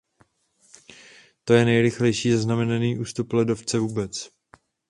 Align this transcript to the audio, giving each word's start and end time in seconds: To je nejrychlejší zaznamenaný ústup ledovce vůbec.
To 1.43 1.53
je 1.53 1.65
nejrychlejší 1.65 2.31
zaznamenaný 2.31 2.99
ústup 2.99 3.33
ledovce 3.33 3.79
vůbec. 3.79 4.29